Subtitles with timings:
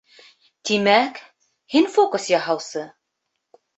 [0.69, 1.21] —Тимәк,
[1.75, 2.87] һин фокус яһаусы?